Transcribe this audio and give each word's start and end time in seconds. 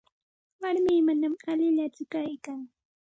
Warmii 0.61 1.01
manam 1.07 1.33
allillakutsu 1.49 2.03
kaykan. 2.13 2.59